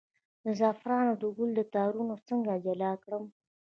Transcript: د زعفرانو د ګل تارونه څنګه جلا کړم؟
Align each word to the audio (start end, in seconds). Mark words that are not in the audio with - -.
د 0.43 0.45
زعفرانو 0.59 1.13
د 1.21 1.23
ګل 1.37 1.51
تارونه 1.75 2.13
څنګه 2.27 2.53
جلا 2.65 2.91
کړم؟ 3.03 3.23